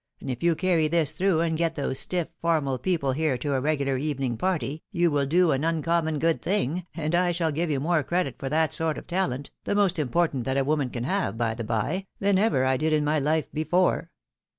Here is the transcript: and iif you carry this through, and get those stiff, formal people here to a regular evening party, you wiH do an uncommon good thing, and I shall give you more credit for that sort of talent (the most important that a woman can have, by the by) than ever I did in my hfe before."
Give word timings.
and 0.19 0.29
iif 0.31 0.41
you 0.41 0.55
carry 0.55 0.87
this 0.87 1.11
through, 1.13 1.41
and 1.41 1.59
get 1.59 1.75
those 1.75 1.99
stiff, 1.99 2.27
formal 2.41 2.79
people 2.79 3.11
here 3.11 3.37
to 3.37 3.53
a 3.53 3.61
regular 3.61 3.97
evening 3.97 4.35
party, 4.35 4.81
you 4.91 5.11
wiH 5.11 5.29
do 5.29 5.51
an 5.51 5.63
uncommon 5.63 6.17
good 6.17 6.41
thing, 6.41 6.87
and 6.95 7.13
I 7.13 7.31
shall 7.31 7.51
give 7.51 7.69
you 7.69 7.79
more 7.79 8.01
credit 8.01 8.39
for 8.39 8.49
that 8.49 8.73
sort 8.73 8.97
of 8.97 9.05
talent 9.05 9.51
(the 9.63 9.75
most 9.75 9.99
important 9.99 10.43
that 10.45 10.57
a 10.57 10.63
woman 10.63 10.89
can 10.89 11.03
have, 11.03 11.37
by 11.37 11.53
the 11.53 11.63
by) 11.63 12.07
than 12.17 12.39
ever 12.39 12.65
I 12.65 12.77
did 12.77 12.93
in 12.93 13.03
my 13.05 13.19
hfe 13.19 13.51
before." 13.53 14.09